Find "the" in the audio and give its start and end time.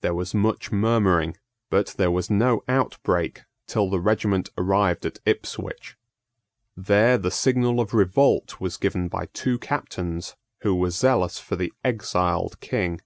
3.90-4.00, 7.18-7.30, 11.56-11.74